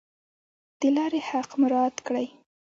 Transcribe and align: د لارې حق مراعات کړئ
د 0.79 0.81
لارې 0.95 1.19
حق 1.29 1.49
مراعات 1.61 1.95
کړئ 2.07 2.27